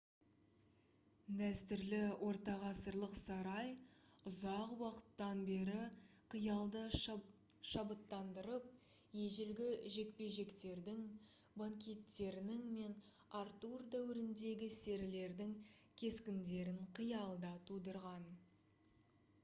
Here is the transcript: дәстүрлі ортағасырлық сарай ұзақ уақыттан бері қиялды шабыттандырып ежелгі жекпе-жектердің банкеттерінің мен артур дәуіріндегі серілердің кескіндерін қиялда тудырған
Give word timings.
дәстүрлі 1.39 1.97
ортағасырлық 2.29 3.11
сарай 3.19 3.67
ұзақ 4.31 4.71
уақыттан 4.85 5.43
бері 5.49 5.83
қиялды 6.35 6.81
шабыттандырып 7.73 8.73
ежелгі 9.25 9.69
жекпе-жектердің 9.99 11.05
банкеттерінің 11.63 12.65
мен 12.81 12.97
артур 13.43 13.85
дәуіріндегі 13.99 14.71
серілердің 14.79 15.55
кескіндерін 16.05 16.83
қиялда 17.01 17.55
тудырған 17.73 18.29